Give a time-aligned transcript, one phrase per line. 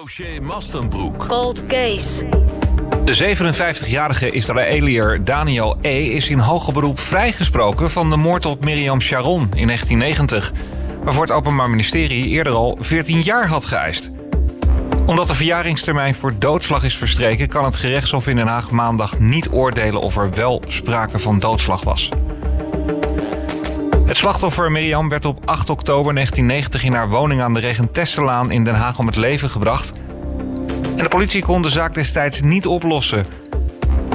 [0.00, 1.28] Dossier Mastenbroek.
[1.28, 2.26] Cold Case.
[3.04, 6.04] De 57-jarige Israëliër Daniel E.
[6.04, 10.52] is in hoger beroep vrijgesproken van de moord op Miriam Sharon in 1990,
[11.02, 14.10] waarvoor het Openbaar Ministerie eerder al 14 jaar had geëist.
[15.06, 19.48] Omdat de verjaringstermijn voor doodslag is verstreken, kan het gerechtshof in Den Haag maandag niet
[19.50, 22.08] oordelen of er wel sprake van doodslag was.
[24.06, 28.64] Het slachtoffer Miriam werd op 8 oktober 1990 in haar woning aan de Regentesselaan in
[28.64, 29.92] Den Haag om het leven gebracht.
[30.96, 33.26] En de politie kon de zaak destijds niet oplossen.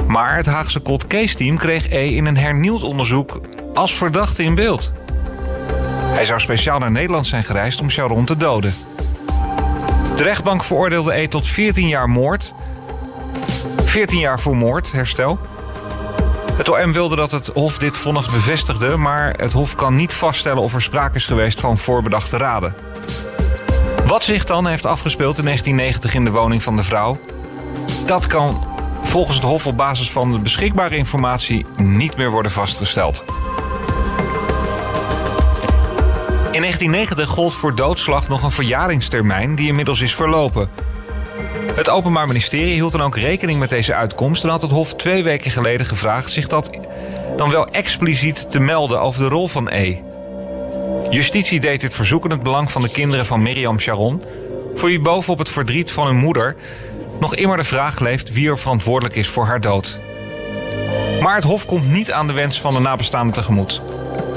[0.06, 3.40] Maar het Haagse cold case team kreeg E in een hernieuwd onderzoek
[3.74, 4.92] als verdachte in beeld.
[6.02, 8.72] Hij zou speciaal naar Nederland zijn gereisd om Sharon te doden.
[10.16, 12.52] De rechtbank veroordeelde E tot 14 jaar moord.
[13.84, 15.38] 14 jaar voor moord, herstel.
[16.60, 20.62] Het OM wilde dat het Hof dit vonnis bevestigde, maar het Hof kan niet vaststellen
[20.62, 22.74] of er sprake is geweest van voorbedachte raden.
[24.06, 27.18] Wat zich dan heeft afgespeeld in 1990 in de woning van de vrouw,
[28.06, 28.64] dat kan
[29.02, 33.24] volgens het Hof op basis van de beschikbare informatie niet meer worden vastgesteld.
[36.50, 40.70] In 1990 gold voor doodslag nog een verjaringstermijn die inmiddels is verlopen.
[41.74, 45.22] Het Openbaar Ministerie hield dan ook rekening met deze uitkomst en had het Hof twee
[45.22, 46.70] weken geleden gevraagd zich dat
[47.36, 49.96] dan wel expliciet te melden over de rol van E.
[51.10, 54.22] Justitie deed dit verzoek in het belang van de kinderen van Miriam Sharon,
[54.74, 56.56] voor wie bovenop het verdriet van hun moeder
[57.20, 59.98] nog immer de vraag leeft wie er verantwoordelijk is voor haar dood.
[61.20, 63.80] Maar het Hof komt niet aan de wens van de nabestaanden tegemoet.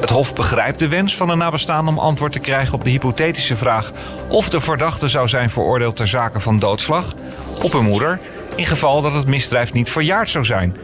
[0.03, 3.55] Het Hof begrijpt de wens van de nabestaanden om antwoord te krijgen op de hypothetische
[3.55, 3.91] vraag
[4.29, 7.13] of de verdachte zou zijn veroordeeld ter zake van doodslag
[7.61, 8.19] op hun moeder,
[8.55, 10.77] in geval dat het misdrijf niet verjaard zou zijn.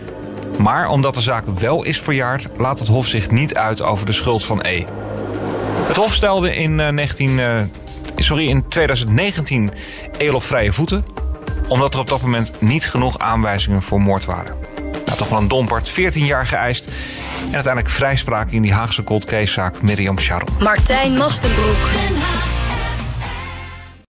[0.58, 4.12] Maar omdat de zaak wel is verjaard, laat het Hof zich niet uit over de
[4.12, 4.84] schuld van E.
[5.88, 7.53] Het Hof stelde in, 19, uh,
[8.16, 9.72] sorry, in 2019
[10.17, 11.06] E op vrije voeten,
[11.67, 14.58] omdat er op dat moment niet genoeg aanwijzingen voor moord waren.
[15.09, 16.85] Nou, toch wel een dompert, 14 jaar geëist
[17.45, 20.47] en uiteindelijk vrijspraak in die Haagse cold case zaak Miriam Sharon.
[20.59, 22.38] Martijn Mastenbroek.